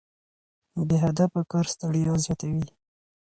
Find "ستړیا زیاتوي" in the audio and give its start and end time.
1.73-2.65